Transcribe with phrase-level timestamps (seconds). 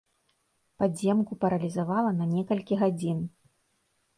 [0.83, 3.19] Падземку паралізавала на некалькі гадзін.